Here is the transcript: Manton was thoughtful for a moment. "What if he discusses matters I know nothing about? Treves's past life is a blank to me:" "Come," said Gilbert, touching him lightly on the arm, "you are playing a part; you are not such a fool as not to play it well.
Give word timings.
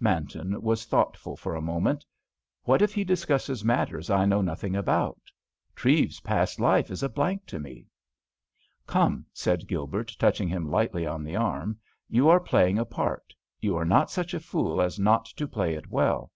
Manton 0.00 0.60
was 0.62 0.84
thoughtful 0.84 1.36
for 1.36 1.54
a 1.54 1.60
moment. 1.62 2.04
"What 2.64 2.82
if 2.82 2.92
he 2.92 3.04
discusses 3.04 3.64
matters 3.64 4.10
I 4.10 4.24
know 4.26 4.42
nothing 4.42 4.74
about? 4.74 5.20
Treves's 5.76 6.18
past 6.22 6.58
life 6.58 6.90
is 6.90 7.04
a 7.04 7.08
blank 7.08 7.46
to 7.46 7.60
me:" 7.60 7.86
"Come," 8.88 9.26
said 9.32 9.68
Gilbert, 9.68 10.16
touching 10.18 10.48
him 10.48 10.68
lightly 10.68 11.06
on 11.06 11.22
the 11.22 11.36
arm, 11.36 11.78
"you 12.08 12.28
are 12.28 12.40
playing 12.40 12.80
a 12.80 12.84
part; 12.84 13.32
you 13.60 13.76
are 13.76 13.84
not 13.84 14.10
such 14.10 14.34
a 14.34 14.40
fool 14.40 14.82
as 14.82 14.98
not 14.98 15.26
to 15.26 15.46
play 15.46 15.74
it 15.74 15.86
well. 15.88 16.32